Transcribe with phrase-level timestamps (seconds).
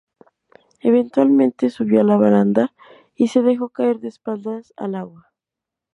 [0.79, 2.73] Eventualmente, subió a la baranda
[3.13, 5.31] y se dejó caer de espaldas al agua.